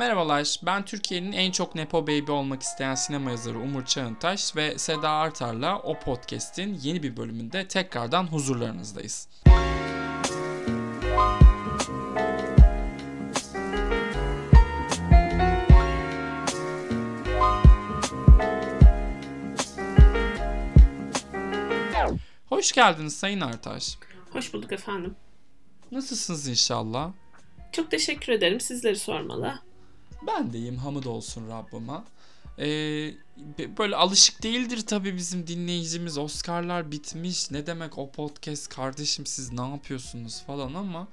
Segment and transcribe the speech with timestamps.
[0.00, 5.10] Merhabalar, ben Türkiye'nin en çok Nepo Baby olmak isteyen sinema yazarı Umur Çağıntaş ve Seda
[5.10, 9.28] Artar'la o podcast'in yeni bir bölümünde tekrardan huzurlarınızdayız.
[22.48, 23.98] Hoş geldiniz Sayın Artaş.
[24.32, 25.16] Hoş bulduk efendim.
[25.92, 27.12] Nasılsınız inşallah?
[27.72, 28.60] Çok teşekkür ederim.
[28.60, 29.69] Sizleri sormalı.
[30.26, 32.02] Ben deyim hamd olsun Rabbime.
[32.58, 33.14] Ee,
[33.78, 36.18] böyle alışık değildir tabii bizim dinleyicimiz.
[36.18, 37.50] Oscar'lar bitmiş.
[37.50, 41.08] Ne demek o podcast kardeşim siz ne yapıyorsunuz falan ama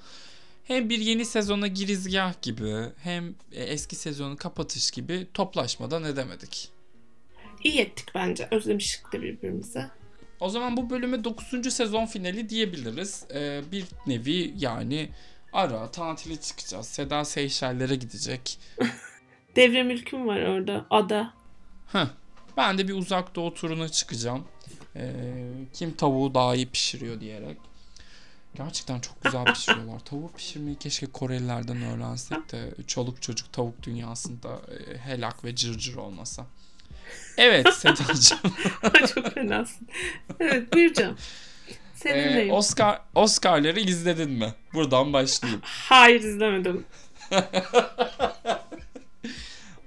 [0.63, 6.69] hem bir yeni sezona girizgah gibi hem eski sezonu kapatış gibi toplaşmadan edemedik.
[7.63, 8.47] İyi ettik bence.
[8.51, 9.89] Özlemiştik de birbirimize.
[10.39, 11.73] O zaman bu bölüme 9.
[11.73, 13.23] sezon finali diyebiliriz.
[13.33, 15.09] Ee, bir nevi yani
[15.57, 16.87] ara tatile çıkacağız.
[16.87, 18.59] Seda Seyşeller'e gidecek.
[19.55, 20.85] Devre mülküm var orada.
[20.89, 21.33] Ada.
[21.91, 22.07] Heh.
[22.57, 24.47] Ben de bir uzak doğu turuna çıkacağım.
[24.95, 25.33] Ee,
[25.73, 27.57] kim tavuğu daha iyi pişiriyor diyerek.
[28.55, 29.99] Gerçekten çok güzel pişiriyorlar.
[29.99, 36.45] Tavuk pişirmeyi keşke Korelilerden öğrensek de çoluk çocuk tavuk dünyasında e, helak ve cırcır olmasa.
[37.37, 38.39] Evet Sedacığım.
[39.15, 39.87] çok fenasın.
[40.39, 41.17] Evet buyuracağım.
[41.97, 42.49] Seninleyim.
[42.49, 44.53] Ee, Oscar, Oscar'ları izledin mi?
[44.73, 45.61] Buradan başlayayım.
[45.65, 46.85] Hayır izlemedim.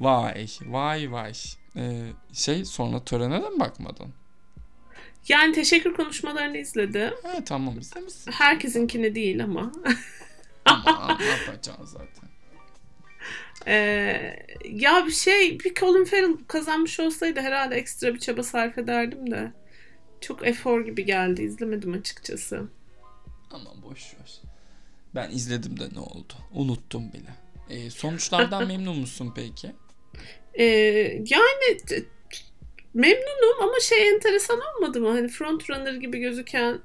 [0.00, 1.32] vay vay vay.
[1.76, 2.00] Ee,
[2.32, 4.08] şey sonra törene de mi bakmadın?
[5.28, 7.14] Yani teşekkür konuşmalarını izledim.
[7.24, 8.32] Evet tamam izlemişsin.
[8.32, 9.72] Herkesinkini değil ama.
[10.64, 12.30] ama ne yapacaksın zaten.
[13.66, 19.30] Ee, ya bir şey bir Colin Farrell kazanmış olsaydı herhalde ekstra bir çaba sarf ederdim
[19.30, 19.52] de.
[20.20, 21.42] Çok efor gibi geldi.
[21.42, 22.68] izlemedim açıkçası.
[23.50, 24.40] Aman boş ver.
[25.14, 26.32] Ben izledim de ne oldu?
[26.54, 27.34] Unuttum bile.
[27.70, 29.72] Ee, sonuçlardan memnun musun peki?
[30.54, 30.64] Ee,
[31.26, 31.78] yani
[32.94, 35.08] memnunum ama şey enteresan olmadı mı?
[35.08, 36.78] Hani frontrunner gibi gözüken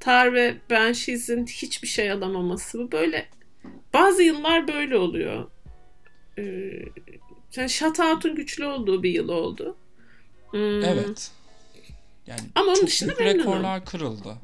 [0.00, 2.78] Tar ve Banshees'in hiçbir şey alamaması.
[2.78, 3.28] Bu böyle
[3.92, 5.50] bazı yıllar böyle oluyor.
[6.38, 6.42] Ee,
[7.56, 9.76] yani Shutouts'un güçlü olduğu bir yıl oldu.
[10.50, 10.84] Hmm.
[10.84, 11.30] Evet.
[12.26, 14.36] Yani Ama onun dışında büyük rekorlar kırıldı.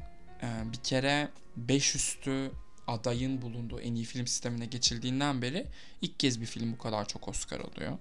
[0.43, 2.51] Ee, bir kere 5 üstü
[2.87, 5.65] adayın bulunduğu en iyi film sistemine geçildiğinden beri
[6.01, 7.97] ilk kez bir film bu kadar çok Oscar alıyor.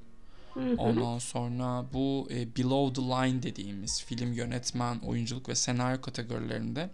[0.79, 6.91] Ondan sonra bu e, Below the Line dediğimiz film yönetmen, oyunculuk ve senaryo kategorilerinde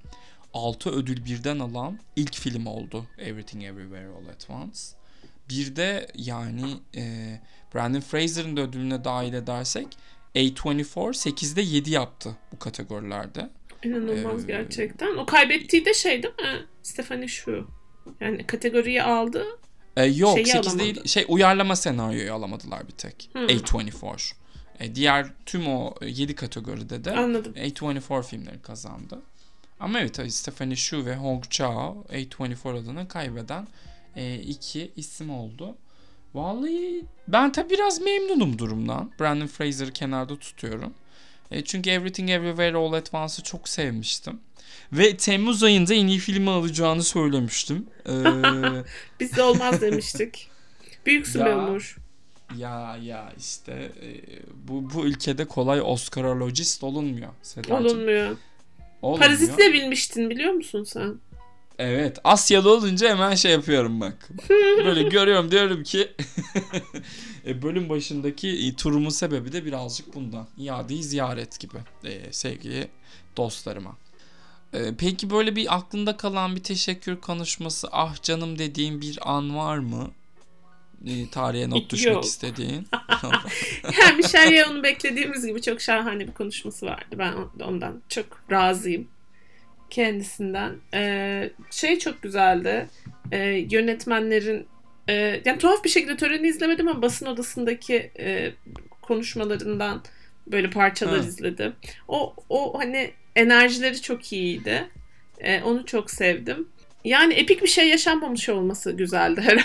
[0.55, 4.81] 6 ödül birden alan ilk film oldu Everything Everywhere All At Once.
[5.49, 7.41] Bir de yani e,
[7.75, 9.99] Brandon Fraser'ın da ödülüne dahil edersek
[10.35, 13.51] A24 8'de 7 yaptı bu kategorilerde.
[13.85, 15.17] İnanılmaz ee, gerçekten.
[15.17, 16.67] O kaybettiği de şey değil mi?
[16.83, 17.71] Stephanie Shu.
[18.21, 19.45] Yani kategoriyi aldı.
[19.97, 20.79] E, yok 8 alamadı.
[20.79, 21.05] değil.
[21.07, 23.31] Şey uyarlama senaryoyu alamadılar bir tek.
[23.33, 23.47] Hmm.
[23.47, 24.33] A24.
[24.81, 27.53] E, diğer tüm o 7 kategoride de Anladım.
[27.53, 29.21] A24 filmleri kazandı.
[29.81, 33.69] Ama evet Stephanie Shu ve Hong Chao A24 adını kaybeden
[34.17, 35.77] e, iki isim oldu.
[36.35, 39.13] Vallahi ben tabi biraz memnunum durumdan.
[39.21, 40.95] Brandon Fraser'ı kenarda tutuyorum.
[41.51, 44.41] E, çünkü Everything Everywhere All At Once'ı çok sevmiştim.
[44.93, 47.87] Ve Temmuz ayında en iyi filmi alacağını söylemiştim.
[48.07, 48.13] Ee...
[49.21, 50.51] Biz de olmaz demiştik.
[51.07, 51.97] Büyüksün ya, be Umur.
[52.57, 53.73] Ya ya işte
[54.03, 54.09] e,
[54.69, 57.77] bu bu ülkede kolay Oscarologist olunmuyor Sedacığım.
[57.77, 58.37] Olunmuyor.
[59.03, 59.29] Olunmuyor.
[59.29, 61.15] Parazit de bilmiştin biliyor musun sen?
[61.79, 64.29] Evet Asyalı olunca hemen şey yapıyorum bak.
[64.85, 66.13] Böyle görüyorum diyorum ki
[67.47, 70.49] e, bölüm başındaki e, turumun sebebi de birazcık bundan.
[70.59, 72.89] İadeyi ziyaret gibi e, sevgili
[73.37, 73.97] dostlarıma.
[74.73, 79.79] E, peki böyle bir aklında kalan bir teşekkür konuşması ah canım dediğin bir an var
[79.79, 80.11] mı?
[81.07, 82.25] E, tarihe not düşmek Yok.
[82.25, 82.87] istediğin.
[84.01, 87.17] yani Michelle Yeoh'un beklediğimiz gibi çok şahane bir konuşması vardı.
[87.19, 87.35] Ben
[87.65, 89.09] ondan çok razıyım
[89.95, 90.73] kendisinden.
[90.95, 92.87] Ee, şey çok güzeldi.
[93.33, 94.67] Ee, yönetmenlerin
[95.09, 98.53] e, yani tuhaf bir şekilde töreni izlemedim ama basın odasındaki e,
[99.03, 100.03] konuşmalarından
[100.47, 101.27] böyle parçalar ha.
[101.27, 101.73] izledim.
[102.09, 104.89] O o hani enerjileri çok iyiydi.
[105.39, 106.69] E, onu çok sevdim.
[107.05, 109.65] Yani epik bir şey yaşanmamış olması güzeldi herhalde.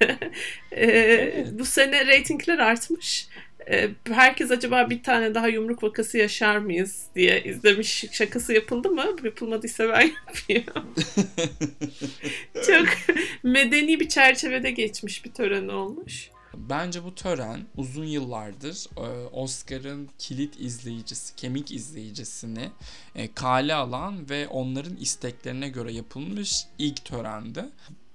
[0.72, 1.48] e, evet.
[1.52, 3.28] Bu sene reytingler artmış.
[3.70, 9.04] E, herkes acaba bir tane daha yumruk vakası yaşar mıyız diye izlemiş şakası yapıldı mı?
[9.24, 10.94] Yapılmadıysa ben yapayım.
[12.66, 12.86] Çok
[13.42, 16.30] medeni bir çerçevede geçmiş bir tören olmuş.
[16.56, 22.70] Bence bu tören uzun yıllardır e, Oscar'ın kilit izleyicisi, kemik izleyicisini
[23.14, 27.64] e, kale alan ve onların isteklerine göre yapılmış ilk törendi.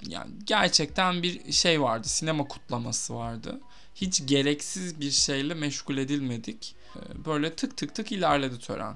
[0.07, 2.07] yani gerçekten bir şey vardı.
[2.07, 3.60] Sinema kutlaması vardı.
[3.95, 6.75] Hiç gereksiz bir şeyle meşgul edilmedik.
[6.95, 8.95] Ee, Böyle tık tık tık ilerledi tören.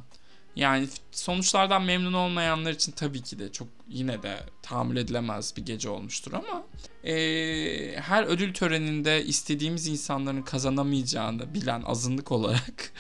[0.56, 5.90] Yani sonuçlardan memnun olmayanlar için tabii ki de çok yine de tahammül edilemez bir gece
[5.90, 6.64] olmuştur ama
[7.04, 12.94] eee, her ödül töreninde istediğimiz insanların kazanamayacağını bilen azınlık olarak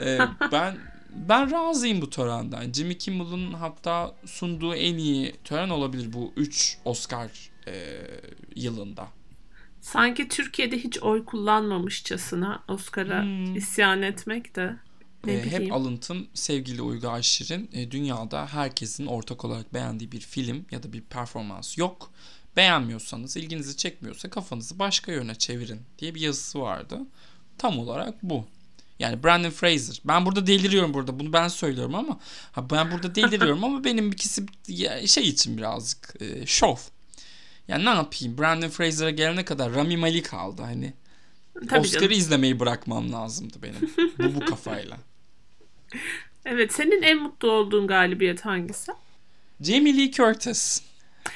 [0.00, 0.78] eee, ben
[1.14, 2.72] ben razıyım bu törenden.
[2.72, 7.30] Jimmy Kimmel'ın hatta sunduğu en iyi tören olabilir bu 3 Oscar
[7.66, 8.20] eee,
[8.56, 9.08] yılında.
[9.84, 13.56] Sanki Türkiye'de hiç oy kullanmamışçasına Oscar'a Hmm.
[13.56, 14.76] isyan etmek de
[15.24, 15.64] ne Ee, bileyim.
[15.64, 20.92] hep alıntım sevgili Uygar Aşır'ın e, dünyada herkesin ortak olarak beğendiği bir film ya da
[20.92, 22.10] bir performans yok.
[22.56, 26.98] Beğenmiyorsanız, ilginizi çekmiyorsa kafanızı başka yöne çevirin diye bir yazısı vardı.
[27.58, 28.44] Tam olarak bu.
[28.98, 30.00] Yani Brandon Fraser.
[30.04, 31.18] Ben burada deliriyorum burada.
[31.18, 32.18] Bunu ben söylüyorum ama
[32.52, 34.46] ha ben burada deliriyorum ama benim ikisi
[35.06, 36.76] şey için birazcık e, şov.
[37.68, 38.38] Yani ne yapayım?
[38.38, 40.94] Brandon Fraser'a gelene kadar Rami Malek kaldı hani.
[41.68, 43.90] Tabii Oscar'ı izlemeyi bırakmam lazımdı benim.
[44.18, 44.96] bu bu kafayla.
[46.44, 48.92] Evet, senin en mutlu olduğun galibiyet hangisi?
[49.60, 50.82] Jamie Lee Curtis.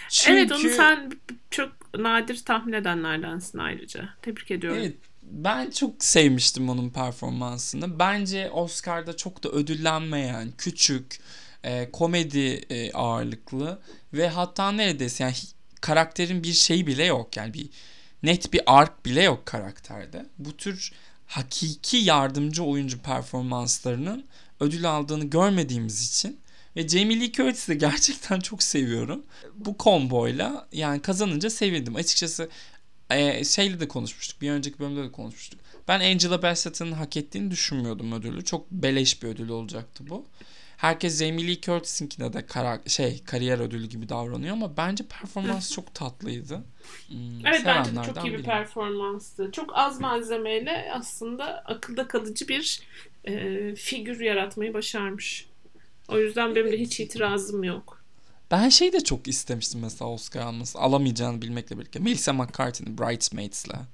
[0.09, 1.13] Çünkü, Evet, onu sen
[1.51, 4.09] çok nadir tahmin edenlerdensin ayrıca.
[4.23, 4.79] Tebrik ediyorum.
[4.83, 7.99] Evet, ben çok sevmiştim onun performansını.
[7.99, 11.19] Bence Oscar'da çok da ödüllenmeyen, küçük,
[11.65, 13.81] e, komedi e, ağırlıklı
[14.13, 15.35] ve hatta neredeyse yani
[15.81, 17.37] karakterin bir şeyi bile yok.
[17.37, 17.69] Yani bir
[18.23, 20.27] net bir ark bile yok karakterde.
[20.39, 20.93] Bu tür
[21.27, 24.25] hakiki yardımcı oyuncu performanslarının
[24.61, 26.41] ödül aldığını görmediğimiz için
[26.77, 29.23] ve Jamie Lee Curtis'i gerçekten çok seviyorum.
[29.55, 31.97] Bu komboyla yani kazanınca sevindim.
[31.97, 32.49] Açıkçası
[33.11, 34.41] e, şeyle de konuşmuştuk.
[34.41, 35.61] Bir önceki bölümde de konuşmuştuk.
[35.89, 38.45] Ben Angela Bassett'ın hak ettiğini düşünmüyordum ödülü.
[38.45, 40.27] Çok beleş bir ödül olacaktı bu.
[40.79, 45.95] Herkes Jamie Lee Curtis'inkine de kara, şey kariyer ödülü gibi davranıyor ama bence performans çok
[45.95, 46.65] tatlıydı.
[47.09, 48.43] Hmm, Evet bence de çok iyi bir biriyim.
[48.43, 49.51] performanstı.
[49.53, 52.81] Çok az malzemeyle aslında akılda kalıcı bir
[53.25, 55.47] e, figür yaratmayı başarmış.
[56.09, 58.03] O yüzden benim de hiç itirazım yok.
[58.51, 60.79] Ben şey de çok istemiştim mesela Oscar alması.
[60.79, 61.99] Alamayacağını bilmekle birlikte.
[61.99, 63.87] Melissa McCarthy'nin Bridesmaids'la.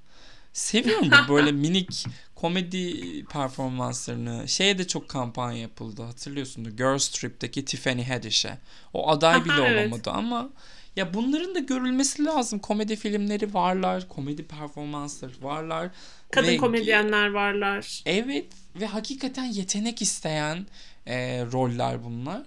[0.54, 4.48] Seviyorum böyle minik komedi performanslarını.
[4.48, 6.70] Şeye de çok kampanya yapıldı hatırlıyorsundur.
[6.70, 8.58] Girls Trip'teki Tiffany Haddish'e.
[8.92, 9.86] O aday bile evet.
[9.90, 10.50] olamadı ama
[10.96, 12.58] ya bunların da görülmesi lazım.
[12.58, 15.90] Komedi filmleri varlar, komedi performansları varlar.
[16.30, 18.02] Kadın Ve- komedyenler varlar.
[18.06, 18.46] Evet
[18.76, 20.66] ve hakikaten yetenek isteyen
[21.06, 22.42] e, roller bunlar.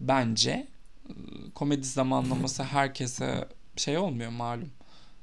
[0.00, 0.66] Bence
[1.54, 4.70] komedi zamanlaması herkese şey olmuyor malum.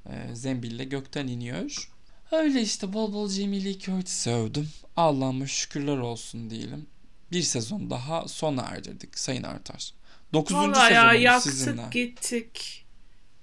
[0.10, 1.90] E, zembille gökten iniyor.
[2.32, 4.70] Öyle işte bol bol Jamie Lee Curtis'i övdüm.
[4.96, 6.88] Allah'ıma şükürler olsun diyelim.
[7.32, 9.92] Bir sezon daha sona erdirdik Sayın Artar.
[10.34, 11.82] Dokuzuncu Vallahi ya sezonumuz yaktık sizinle.
[11.92, 12.86] gittik.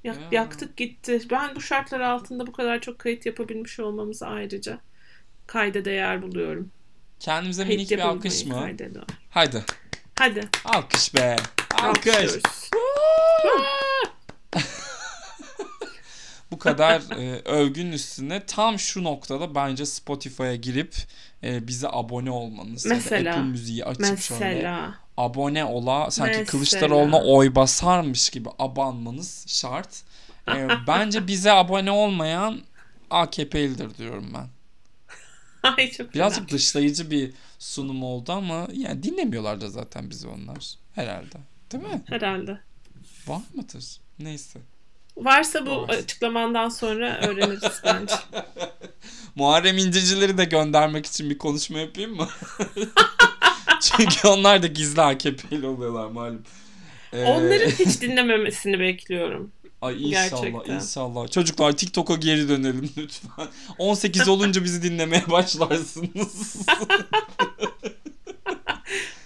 [0.04, 0.28] Yak- Ya.
[0.32, 1.20] Yaktık gitti.
[1.30, 4.78] Ben bu şartlar altında bu kadar çok kayıt yapabilmiş olmamızı ayrıca
[5.46, 6.72] kayda değer buluyorum.
[7.20, 8.54] Kendimize Kayıt minik bir alkış mı?
[8.60, 9.04] kayda değer.
[9.30, 9.64] Haydi.
[10.18, 10.48] Hadi.
[10.64, 11.36] Alkış be.
[11.82, 12.32] Alkış.
[16.50, 20.96] Bu kadar e, övgünün üstüne tam şu noktada bence Spotify'a girip
[21.42, 23.18] e, bize abone olmanız Mesela.
[23.18, 24.94] ya da Apple Müziği açıp şöyle Mesela.
[25.16, 26.46] abone ola sanki Mesela.
[26.46, 30.02] Kılıçdaroğlu'na oy basarmış gibi abanmanız şart.
[30.48, 32.60] E, bence bize abone olmayan
[33.10, 34.48] AKP'lidir diyorum ben.
[35.76, 36.58] Ay çok Birazcık fena.
[36.58, 41.36] dışlayıcı bir sunum oldu ama yani dinlemiyorlar da zaten bizi onlar herhalde.
[41.72, 42.02] Değil mi?
[42.06, 42.60] Herhalde.
[43.26, 44.00] Var mıdır?
[44.18, 44.60] Neyse.
[45.16, 45.88] Varsa bu Var.
[45.88, 48.14] açıklamandan sonra öğreniriz bence.
[49.34, 52.28] Muharrem İncecileri de göndermek için bir konuşma yapayım mı?
[53.80, 56.42] Çünkü onlar da gizli AKP'li oluyorlar malum.
[57.12, 59.52] Ee, Onların hiç dinlememesini bekliyorum.
[59.82, 60.74] Ay inşallah gerçekten.
[60.74, 61.30] inşallah.
[61.30, 63.46] Çocuklar TikTok'a geri dönelim lütfen.
[63.78, 66.56] 18 olunca bizi dinlemeye başlarsınız.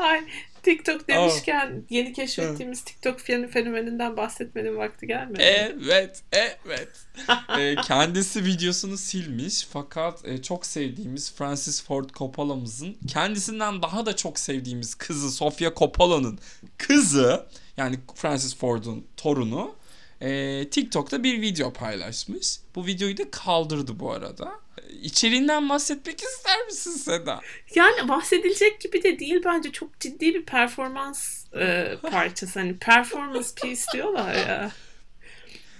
[0.01, 0.25] Ay
[0.63, 5.43] TikTok demişken yeni keşfettiğimiz TikTok fen- fenomeninden bahsetmenin vakti gelmedi.
[5.43, 6.89] evet, evet.
[7.59, 14.39] Ee, kendisi videosunu silmiş fakat e, çok sevdiğimiz Francis Ford Coppola'mızın kendisinden daha da çok
[14.39, 16.39] sevdiğimiz kızı Sofia Coppola'nın
[16.79, 19.75] kızı yani Francis Ford'un torunu
[20.21, 22.57] e, TikTok'ta bir video paylaşmış.
[22.75, 24.53] Bu videoyu da kaldırdı bu arada.
[24.79, 27.41] E, İçeriğinden bahsetmek ister misin Seda?
[27.75, 32.61] Yani bahsedilecek gibi de değil bence çok ciddi bir performans e, parçası.
[32.61, 34.71] Hani performance piece diyorlar ya.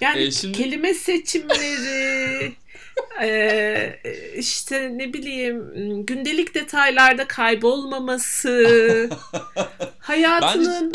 [0.01, 2.53] Yani E, şimdi- kelime seçimleri
[3.23, 4.01] e,
[4.37, 5.67] işte ne bileyim
[6.07, 9.11] gündelik detaylarda kaybolmaması
[9.99, 10.93] hayatının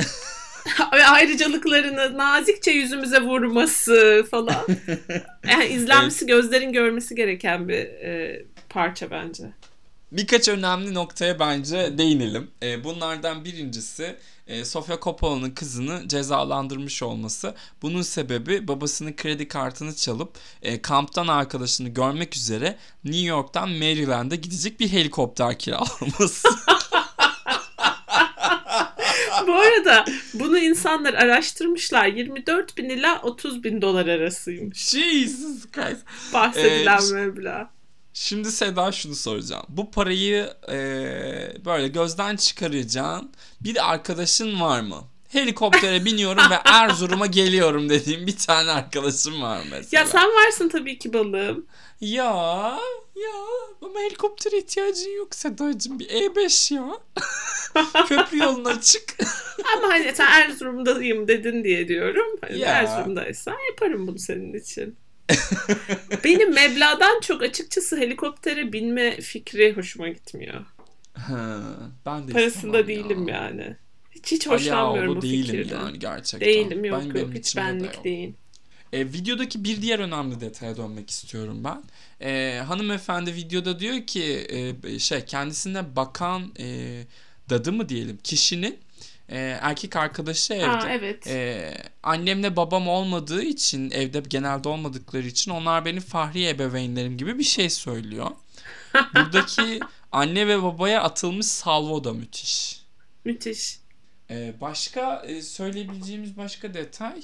[0.94, 4.66] ve ayrıcalıklarını nazikçe yüzümüze vurması falan.
[5.50, 9.44] Yani izlenmesi, gözlerin görmesi gereken bir e, parça bence.
[10.12, 12.52] Birkaç önemli noktaya bence değinelim.
[12.64, 14.16] E, bunlardan birincisi
[14.48, 17.56] e, Sofia Coppola'nın kızını cezalandırmış olması.
[17.82, 24.80] Bunun sebebi babasının kredi kartını çalıp e, kamptan arkadaşını görmek üzere New York'tan Maryland'a gidecek
[24.80, 26.48] bir helikopter kiralaması.
[29.48, 32.06] Bu arada bunu insanlar araştırmışlar.
[32.08, 34.90] 24 bin ila 30 bin dolar arasıymış.
[34.90, 36.02] Jesus Christ.
[36.34, 37.70] Bahsedilen Ee, meblağ.
[38.14, 39.66] Şimdi Seda şunu soracağım.
[39.70, 40.76] Bu parayı e,
[41.66, 45.04] böyle gözden çıkaracağın bir arkadaşın var mı?
[45.30, 50.02] Helikoptere biniyorum ve Erzurum'a geliyorum dediğim bir tane arkadaşım var mesela.
[50.02, 51.66] Ya sen varsın tabii ki balığım.
[52.02, 52.24] Ya
[53.16, 53.32] ya
[53.82, 56.86] ama helikoptere ihtiyacın yok Sedacığım bir E5 ya.
[58.10, 59.04] Köprü yolun açık.
[59.78, 62.26] Ama hani sen Erzurum'dayım dedin diye diyorum.
[62.42, 62.68] Hani Ya.
[62.68, 64.96] Erzurum'daysan yaparım bunu senin için.
[66.24, 70.66] Benim meblağdan çok açıkçası helikoptere binme fikri hoşuma gitmiyor.
[71.14, 71.62] Ha,
[72.06, 73.36] ben de Parasında değilim ya.
[73.36, 73.76] yani.
[74.12, 75.80] Hiç hiç hoşlanmıyorum Ağoğlu bu değilim fikirden.
[75.80, 76.50] yani gerçekten.
[76.50, 78.04] Değilim yok Ben- yok hiç de benlik yok.
[78.04, 78.34] değil.
[78.94, 81.84] E, videodaki bir diğer önemli detaya dönmek istiyorum ben.
[82.28, 84.48] E, hanımefendi videoda diyor ki
[84.84, 87.02] e, şey kendisine bakan e,
[87.50, 88.80] dadı mı diyelim kişinin
[89.30, 90.66] e, erkek arkadaşı evde.
[90.66, 91.28] Ha evet.
[91.28, 91.74] E,
[92.04, 97.70] annemle babam olmadığı için evde genelde olmadıkları için onlar benim fahri ebeveynlerim gibi bir şey
[97.70, 98.32] söylüyor.
[99.16, 99.80] Buradaki
[100.12, 102.82] anne ve babaya atılmış salvo da müthiş.
[103.26, 103.80] Müthiş.
[104.30, 107.24] E, başka e, söyleyebileceğimiz başka detay.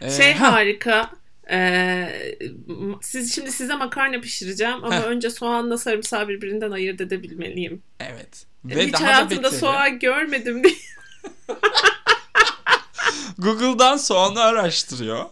[0.00, 1.10] E, Şey ha, harika.
[1.50, 2.36] Ee,
[3.02, 5.04] siz şimdi size makarna pişireceğim ama Heh.
[5.04, 7.82] önce soğanla sarımsağı birbirinden ayırt edebilmeliyim.
[8.00, 8.46] Evet.
[8.68, 10.74] Hiç daha da hayatımda beteri, soğan görmedim diye.
[13.38, 15.24] Google'dan soğanı araştırıyor.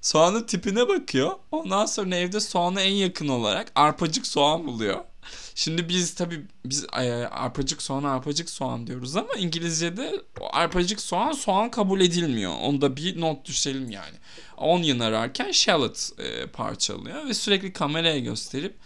[0.00, 1.30] Soğanın tipine bakıyor.
[1.52, 5.04] Ondan sonra evde soğana en yakın olarak arpacık soğan buluyor.
[5.54, 10.22] Şimdi biz tabii biz e, arpacık soğan arpacık soğan diyoruz ama İngilizce'de
[10.52, 12.52] arpacık soğan soğan kabul edilmiyor.
[12.62, 14.16] Onda bir not düşelim yani.
[14.56, 18.76] Onion ararken shallot e, parçalıyor ve sürekli kameraya gösterip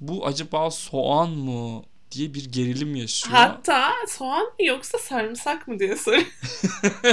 [0.00, 1.82] bu acaba soğan mı
[2.12, 3.36] diye bir gerilim yaşıyor.
[3.36, 6.22] Hatta soğan mı yoksa sarımsak mı diye soruyor.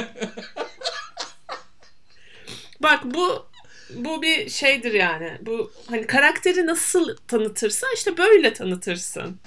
[2.80, 3.50] Bak bu
[3.96, 5.38] bu bir şeydir yani.
[5.42, 9.38] Bu hani karakteri nasıl tanıtırsan işte böyle tanıtırsın.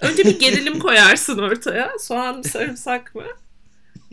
[0.00, 1.92] Önce bir gerilim koyarsın ortaya.
[1.98, 3.24] Soğan mı sarımsak mı?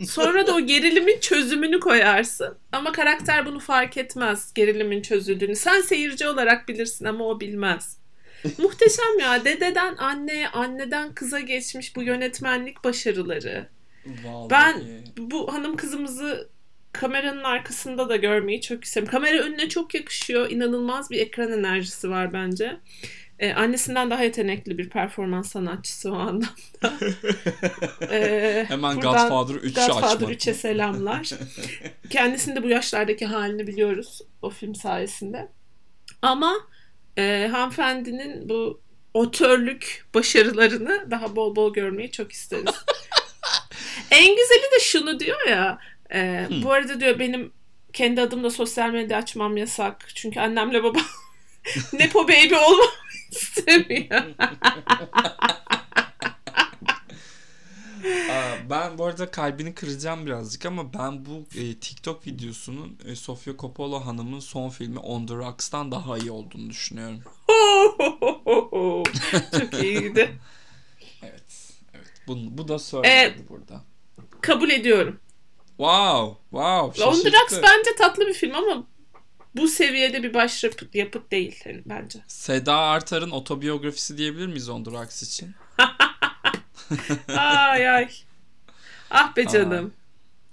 [0.08, 2.58] Sonra da o gerilimin çözümünü koyarsın.
[2.72, 5.56] Ama karakter bunu fark etmez gerilimin çözüldüğünü.
[5.56, 7.96] Sen seyirci olarak bilirsin ama o bilmez.
[8.58, 9.44] Muhteşem ya.
[9.44, 13.68] Dededen anneye, anneden kıza geçmiş bu yönetmenlik başarıları.
[14.24, 14.50] Vallahi.
[14.50, 14.82] Ben
[15.18, 16.48] bu hanım kızımızı
[16.92, 19.08] kameranın arkasında da görmeyi çok isterim.
[19.08, 20.50] Kamera önüne çok yakışıyor.
[20.50, 22.80] İnanılmaz bir ekran enerjisi var bence.
[23.38, 26.46] Ee, annesinden daha yetenekli bir performans sanatçısı o anlamda.
[28.10, 30.30] Ee, Hemen Godfather 3'ü Godfather açmak.
[30.30, 31.30] 3'e selamlar.
[32.10, 35.48] Kendisinin de bu yaşlardaki halini biliyoruz o film sayesinde.
[36.22, 36.54] Ama
[37.16, 38.80] e, hanımefendinin bu
[39.14, 42.64] otörlük başarılarını daha bol bol görmeyi çok isteriz.
[44.10, 45.78] en güzeli de şunu diyor ya.
[46.14, 46.62] e, Hmm.
[46.62, 47.52] Bu arada diyor benim
[47.92, 50.08] kendi adımda sosyal medya açmam yasak.
[50.14, 51.02] Çünkü annemle babam
[51.92, 52.90] Nepo baby olmamı
[53.30, 54.22] istemiyor.
[58.30, 63.56] Aa, ben bu arada kalbini kıracağım birazcık ama ben bu e, TikTok videosunun e, Sofia
[63.58, 67.20] Coppola hanımın son filmi On The Rocks'tan daha iyi olduğunu düşünüyorum.
[69.60, 70.38] Çok iyiydi.
[71.22, 71.74] Evet.
[71.94, 72.12] Evet.
[72.26, 73.84] Bu, bu da söylendi burada.
[74.40, 75.20] Kabul ediyorum.
[75.68, 76.38] Wow.
[76.50, 77.04] Wow.
[77.04, 77.28] On The.
[77.28, 78.86] Rocks bence tatlı bir film ama
[79.56, 82.18] bu seviyede bir başyapıt yapıt değil yani bence.
[82.26, 85.54] Seda Artar'ın otobiyografisi diyebilir miyiz On The Rocks için?
[87.28, 88.08] Ay ay.
[89.10, 89.92] Ah be canım.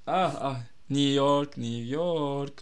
[0.08, 0.60] Ah ah.
[0.90, 2.54] New York, New York.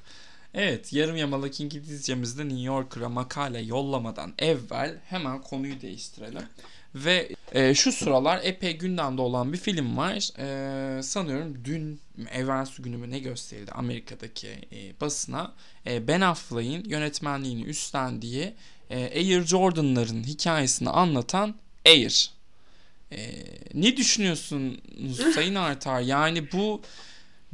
[0.53, 6.43] Evet, yarım yamalak İngilizcemizde New Yorker'a makale yollamadan evvel hemen konuyu değiştirelim.
[6.95, 10.29] Ve e, şu sıralar epey gündemde olan bir film var.
[10.39, 15.53] E, sanıyorum dün evvelsi günü mü ne gösterildi Amerika'daki e, basına.
[15.87, 18.53] E, ben Affleck'in yönetmenliğini üstlendiği
[18.89, 21.55] e, Air Jordan'ların hikayesini anlatan
[21.85, 22.36] Air.
[23.11, 23.17] E,
[23.73, 26.01] ne düşünüyorsunuz Sayın Artar?
[26.01, 26.81] Yani bu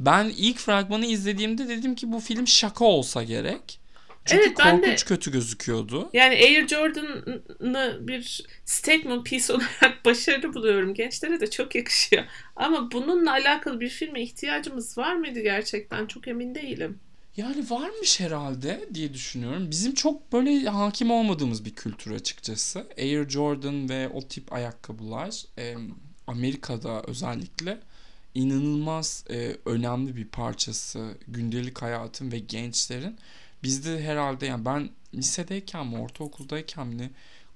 [0.00, 3.80] ben ilk fragmanı izlediğimde dedim ki bu film şaka olsa gerek.
[4.24, 6.10] Çünkü Evet, ben de- korkunç kötü gözüküyordu.
[6.12, 10.94] Yani Air Jordan'ı bir statement piece olarak başarılı buluyorum.
[10.94, 12.24] Gençlere de çok yakışıyor.
[12.56, 16.06] Ama bununla alakalı bir filme ihtiyacımız var mıydı gerçekten?
[16.06, 17.00] Çok emin değilim.
[17.36, 19.70] Yani varmış herhalde diye düşünüyorum.
[19.70, 22.86] Bizim çok böyle hakim olmadığımız bir kültür açıkçası.
[22.98, 25.76] Air Jordan ve o tip ayakkabılar e,
[26.26, 27.80] Amerika'da özellikle
[28.34, 33.18] inanılmaz e, önemli bir parçası gündelik hayatın ve gençlerin.
[33.62, 37.10] Bizde herhalde yani ben lisedeyken mi ortaokuldayken mi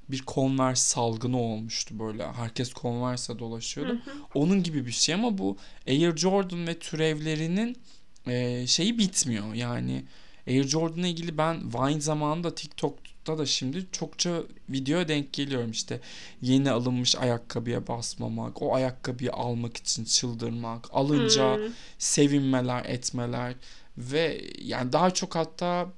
[0.08, 2.32] bir Converse salgını olmuştu böyle.
[2.32, 3.98] Herkes Converse'e dolaşıyordu.
[4.34, 5.56] Onun gibi bir şey ama bu
[5.88, 7.76] Air Jordan ve türevlerinin
[8.30, 9.54] e, şeyi bitmiyor.
[9.54, 10.04] Yani
[10.48, 16.00] Air Jordan'la ilgili ben Vine zamanında TikTok'ta da şimdi çokça videoya denk geliyorum işte
[16.42, 21.72] yeni alınmış ayakkabıya basmamak, o ayakkabıyı almak için çıldırmak, alınca Hmm.
[21.98, 23.54] sevinmeler, etmeler
[23.98, 25.88] ve yani daha çok hatta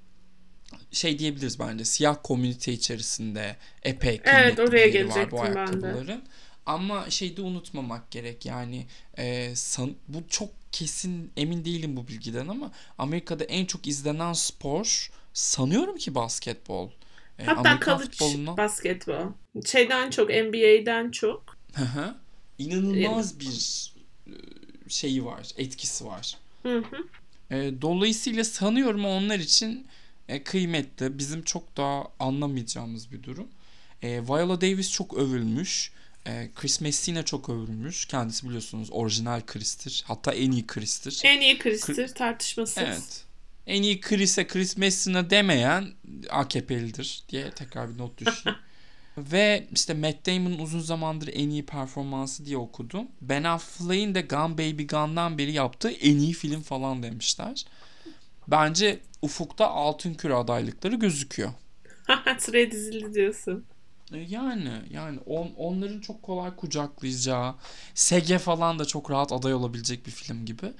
[0.93, 5.55] şey diyebiliriz bence siyah komünite içerisinde epey Evet, kıymetli oraya bir yeri var bu gelecektim
[5.55, 6.21] ben de.
[6.67, 8.87] Ama şeyi de unutmamak gerek yani
[9.19, 15.11] e, san- bu çok kesin emin değilim bu bilgiden ama Amerika'da en çok izlenen spor
[15.33, 16.91] sanıyorum ki basketbol.
[17.39, 19.27] E, Hatta Amerikan college futbolundan basketbol.
[19.67, 21.57] Şeyden çok, NBA'den çok.
[22.59, 23.93] İnanılmaz bir
[24.27, 24.33] e,
[24.89, 26.39] şeyi var, etkisi var.
[26.63, 26.97] Hı hı.
[27.57, 29.87] E, dolayısıyla sanıyorum onlar için
[30.29, 31.19] e, kıymetli.
[31.19, 33.49] Bizim çok daha anlamayacağımız bir durum.
[34.03, 35.93] E, Viola Davis çok övülmüş.
[36.27, 38.05] E, Chris Messina çok övülmüş.
[38.05, 40.05] Kendisi biliyorsunuz orijinal Chris'tir.
[40.07, 41.21] Hatta en iyi Chris'tir.
[41.25, 42.83] En iyi Chris'tir tartışmasız.
[42.83, 43.25] Evet.
[43.67, 45.93] En iyi Chris'e Chris Messina demeyen
[46.31, 48.59] AKP'lidir diye tekrar bir not düşeyim.
[49.19, 53.09] Ve işte Matt Damon'ın uzun zamandır en iyi performansı diye okudum.
[53.21, 57.65] Ben Affleck'in de Gun Baby Gun'dan beri yaptığı en iyi film falan demişler.
[58.49, 61.51] Bence ufukta altın küre adaylıkları gözüküyor.
[62.39, 63.65] Sıraya dizildi diyorsun.
[64.13, 67.55] E, Yani yani on, onların çok kolay kucaklayacağı,
[67.95, 70.73] Sege falan da çok rahat aday olabilecek bir film gibi.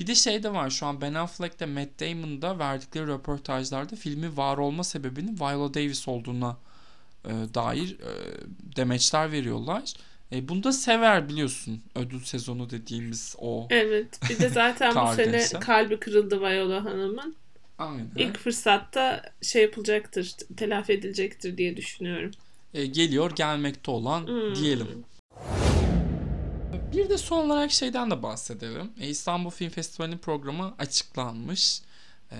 [0.00, 3.96] Bir de şey de var şu an Ben Affleck de Matt Damon da verdikleri röportajlarda
[3.96, 6.56] filmi var olma sebebinin Viola Davis olduğuna
[7.24, 8.12] e, dair e,
[8.76, 9.94] demeçler veriyorlar.
[10.32, 13.66] E, bunu da sever biliyorsun ödül sezonu dediğimiz o.
[13.70, 14.20] Evet.
[14.30, 17.36] Bir de zaten bu sene kalbi kırıldı Viola Hanım'ın.
[17.78, 18.10] Aynen.
[18.16, 22.30] İlk fırsatta şey yapılacaktır, telafi edilecektir diye düşünüyorum.
[22.74, 24.54] E, geliyor gelmekte olan Hmm.
[24.54, 25.04] diyelim.
[26.92, 28.90] Bir de son olarak şeyden de bahsedelim.
[29.00, 31.82] E, İstanbul Film Festivali'nin programı açıklanmış.
[32.32, 32.36] E,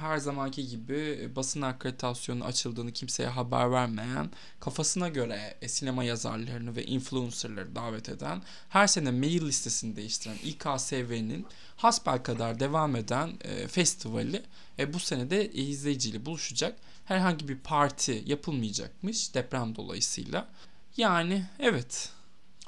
[0.00, 6.84] her zamanki gibi basın akreditasyonu açıldığını kimseye haber vermeyen, kafasına göre e, sinema yazarlarını ve
[6.84, 14.42] influencerları davet eden, her sene mail listesini değiştiren İKSV'nin hasbelkader devam eden e, festivali
[14.78, 16.76] e, bu sene de izleyiciyle buluşacak.
[17.04, 20.48] Herhangi bir parti yapılmayacakmış deprem dolayısıyla.
[20.96, 22.10] Yani evet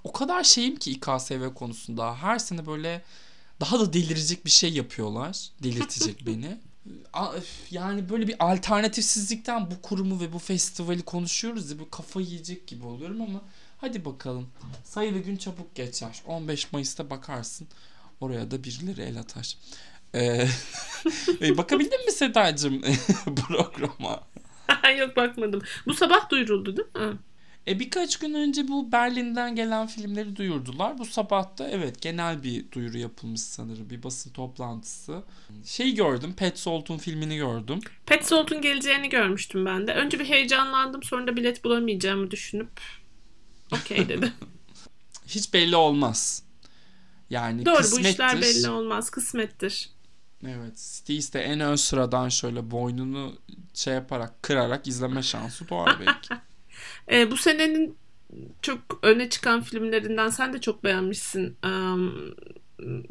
[0.05, 3.03] o kadar şeyim ki İKSV konusunda her sene böyle
[3.61, 5.51] daha da delirecek bir şey yapıyorlar.
[5.63, 6.59] Delirtecek beni.
[7.71, 12.87] Yani böyle bir alternatifsizlikten bu kurumu ve bu festivali konuşuyoruz ya böyle kafa yiyecek gibi
[12.87, 13.43] oluyorum ama
[13.79, 14.49] hadi bakalım.
[14.85, 16.23] Sayılı gün çabuk geçer.
[16.27, 17.69] 15 Mayıs'ta bakarsın.
[18.21, 19.57] Oraya da birileri el atar.
[20.17, 20.49] Ee,
[21.41, 22.81] e, bakabildin mi Sedacığım
[23.25, 24.21] programa?
[24.99, 25.63] Yok bakmadım.
[25.87, 27.19] Bu sabah duyuruldu değil mi?
[27.69, 30.99] E birkaç gün önce bu Berlin'den gelen filmleri duyurdular.
[30.99, 33.91] Bu sabah da evet genel bir duyuru yapılmış sanırım.
[33.91, 35.23] Bir basın toplantısı.
[35.65, 36.35] Şey gördüm.
[36.37, 37.81] Petzold'un filmini gördüm.
[38.07, 39.95] Petzold'un geleceğini görmüştüm ben de.
[39.95, 42.81] Önce bir heyecanlandım sonra da bilet bulamayacağımı düşünüp
[43.73, 44.33] okey dedim.
[45.27, 46.43] Hiç belli olmaz.
[47.31, 48.11] Yani Doğru bu kısmettir.
[48.11, 49.11] işler belli olmaz.
[49.11, 49.91] Kısmettir.
[50.49, 50.79] Evet.
[50.79, 53.35] Steez de en ön sıradan şöyle boynunu
[53.75, 56.35] şey yaparak kırarak izleme şansı doğar belki.
[57.13, 57.97] Ee, bu senenin
[58.63, 61.57] çok öne çıkan filmlerinden sen de çok beğenmişsin.
[61.65, 62.35] Um,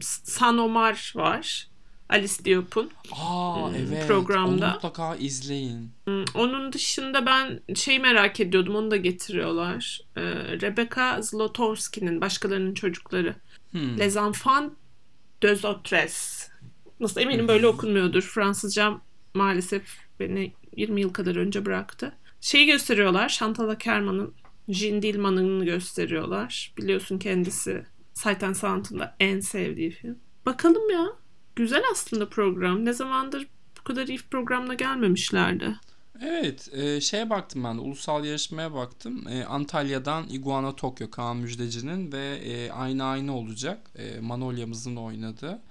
[0.01, 1.67] San Omar var.
[2.09, 2.91] Alice Diop'un.
[3.11, 4.07] Aa Hmm, evet.
[4.07, 4.65] programda.
[4.65, 5.91] Onu mutlaka izleyin.
[6.05, 8.75] Hmm, Onun dışında ben şeyi merak ediyordum.
[8.75, 10.01] Onu da getiriyorlar.
[10.15, 10.21] Ee,
[10.61, 13.35] Rebecca Zlotowski'nin Başkalarının Çocukları.
[13.71, 13.97] Hmm.
[13.99, 14.73] Les Enfants
[15.43, 16.47] deux autres.
[16.99, 18.21] Nasıl eminim böyle okunmuyordur.
[18.21, 19.01] Fransızcam
[19.33, 19.83] maalesef
[20.19, 22.11] beni 20 yıl kadar önce bıraktı.
[22.41, 23.29] Şeyi gösteriyorlar.
[23.29, 24.33] Chantal Akerman'ın
[24.69, 26.73] Jean Dillman'ını gösteriyorlar.
[26.77, 30.17] Biliyorsun kendisi Sight and Sound'un da en sevdiği film.
[30.45, 31.05] Bakalım ya.
[31.55, 32.85] Güzel aslında program.
[32.85, 33.47] Ne zamandır
[33.79, 35.75] bu kadar iyi programla gelmemişlerdi.
[36.21, 39.27] Evet, e, şeye baktım ben de ulusal yarışmaya baktım.
[39.27, 43.79] E, Antalya'dan Iguana Tokyo Kaan Müjdeci'nin ve e, aynı aynı olacak.
[43.95, 45.61] E, Manolya'mızın oynadığı.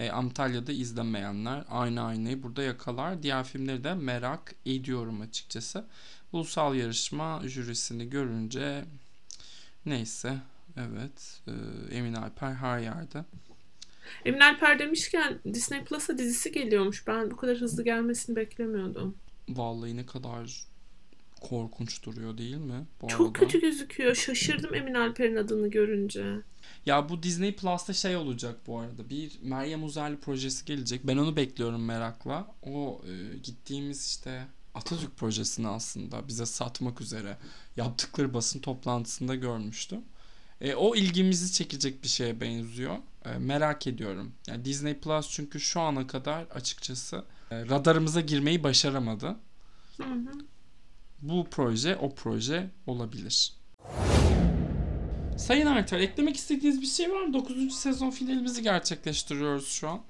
[0.00, 3.22] E, Antalya'da izlemeyenler aynı aynayı burada yakalar.
[3.22, 5.84] Diğer filmleri de merak ediyorum açıkçası.
[6.32, 8.84] Ulusal yarışma jürisini görünce
[9.86, 10.38] neyse
[10.76, 11.52] evet e,
[11.96, 13.24] Emin Alper her yerde.
[14.24, 17.06] Emin Alper demişken Disney Plus'a dizisi geliyormuş.
[17.06, 19.16] Ben bu kadar hızlı gelmesini beklemiyordum.
[19.48, 20.62] Vallahi ne kadar
[21.40, 22.86] korkunç duruyor değil mi?
[23.02, 23.32] Bu Çok arada?
[23.32, 24.14] kötü gözüküyor.
[24.14, 26.24] Şaşırdım Emin Alper'in adını görünce.
[26.86, 29.10] Ya bu Disney Plus'ta şey olacak bu arada.
[29.10, 31.06] Bir Meryem Uzerli projesi gelecek.
[31.06, 32.54] Ben onu bekliyorum merakla.
[32.62, 37.36] O e, gittiğimiz işte Atatürk projesini aslında bize satmak üzere
[37.76, 40.00] yaptıkları basın toplantısında görmüştüm.
[40.60, 42.96] E, o ilgimizi çekecek bir şeye benziyor.
[43.24, 44.32] E, merak ediyorum.
[44.46, 49.36] Yani Disney Plus çünkü şu ana kadar açıkçası e, radarımıza girmeyi başaramadı.
[49.96, 50.32] Hı hı.
[51.22, 53.52] Bu proje o proje olabilir.
[55.36, 57.34] Sayın Artar eklemek istediğiniz bir şey var mı?
[57.34, 57.72] 9.
[57.74, 60.00] sezon finalimizi gerçekleştiriyoruz şu an.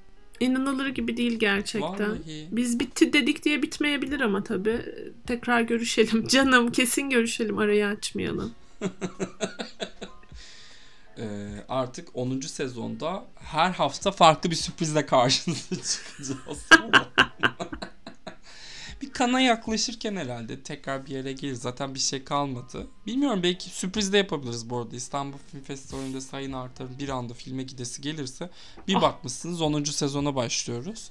[0.41, 2.11] İnanılır gibi değil gerçekten.
[2.11, 2.49] Vallahi.
[2.53, 4.83] Biz bitti dedik diye bitmeyebilir ama tabii.
[5.27, 6.27] Tekrar görüşelim.
[6.29, 7.59] Canım kesin görüşelim.
[7.59, 8.53] Arayı açmayalım.
[11.19, 12.41] Ee, artık 10.
[12.41, 16.69] sezonda her hafta farklı bir sürprizle karşınıza çıkacağız.
[19.21, 21.55] Bir kana yaklaşırken herhalde tekrar bir yere gelir.
[21.55, 22.87] Zaten bir şey kalmadı.
[23.07, 24.97] Bilmiyorum belki sürpriz de yapabiliriz bu arada.
[24.97, 28.51] İstanbul Film Festivali'nde Sayın Artar'ın bir anda filme gidesi gelirse
[28.89, 29.03] bir Ah.
[29.03, 29.85] bakmışsınız 10.
[29.93, 31.11] sezona başlıyoruz.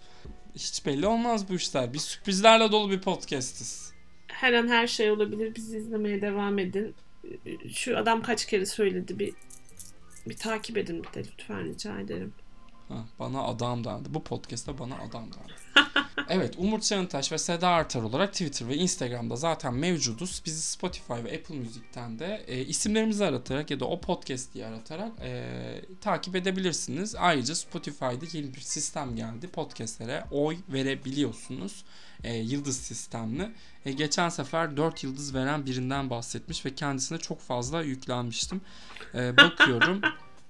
[0.56, 1.94] Hiç belli olmaz bu işler.
[1.94, 3.92] Biz sürprizlerle dolu bir podcastiz.
[4.28, 5.56] Her an her şey olabilir.
[5.56, 6.96] Bizi izlemeye devam edin.
[7.74, 9.34] Şu adam kaç kere söyledi bir
[10.30, 12.34] bir takip edin bir de lütfen rica ederim.
[12.88, 14.14] Ha, bana adam dendi.
[14.14, 15.54] Bu podcast'ta bana adam dendi.
[16.30, 20.42] Evet Umut Çağıntaş ve Seda Artar olarak Twitter ve Instagram'da zaten mevcuduz.
[20.46, 25.12] Bizi Spotify ve Apple Müzik'ten de e, isimlerimizi aratarak ya da o podcast diye aratarak
[25.22, 27.16] e, takip edebilirsiniz.
[27.16, 29.48] Ayrıca Spotify'da yeni bir sistem geldi.
[29.48, 31.84] Podcast'lere oy verebiliyorsunuz.
[32.24, 33.52] E, yıldız sistemli.
[33.86, 38.62] E, geçen sefer 4 yıldız veren birinden bahsetmiş ve kendisine çok fazla yüklenmiştim.
[39.16, 40.02] E, bakıyorum.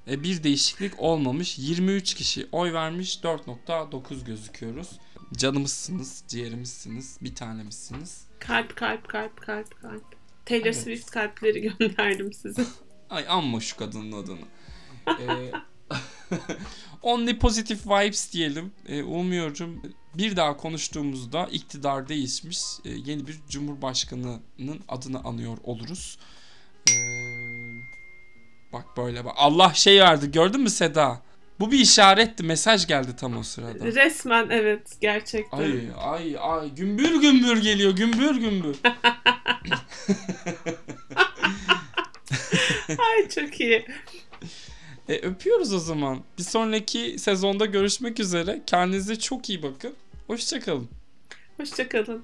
[0.07, 1.59] E, bir değişiklik olmamış.
[1.59, 3.19] 23 kişi oy vermiş.
[3.23, 4.89] 4.9 gözüküyoruz.
[5.37, 8.21] Canımızsınız, ciğerimizsiniz, bir tanemizsiniz.
[8.39, 10.03] Kalp kalp kalp kalp kalp.
[10.45, 10.77] Taylor Evet.
[10.77, 12.65] Swift kalpleri gönderdim size.
[13.09, 14.45] Ay amma şu kadının adını.
[15.07, 15.51] Ee,
[17.01, 18.71] only positive vibes diyelim.
[18.87, 19.81] Ee, umuyorum
[20.13, 26.17] bir daha konuştuğumuzda iktidar değişmiş e, yeni bir cumhurbaşkanının adını anıyor oluruz.
[26.89, 26.93] Ee,
[28.73, 29.33] bak böyle bak.
[29.35, 31.21] Allah şey verdi gördün mü Seda?
[31.59, 32.43] Bu bir işaretti.
[32.43, 33.85] Mesaj geldi tam o sırada.
[33.85, 35.57] Resmen evet gerçekten.
[35.57, 38.77] Ay ay ay gümbür gümbür geliyor gümbür gümbür.
[42.89, 43.85] Ay çok iyi.
[45.09, 46.23] E, öpüyoruz o zaman.
[46.37, 48.61] Bir sonraki sezonda görüşmek üzere.
[48.65, 49.93] Kendinize çok iyi bakın.
[50.27, 50.89] Hoşçakalın.
[51.57, 52.23] Hoşçakalın.